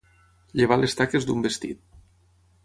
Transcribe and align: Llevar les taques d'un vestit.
Llevar 0.61 0.77
les 0.79 0.97
taques 1.01 1.29
d'un 1.29 1.45
vestit. 1.47 1.85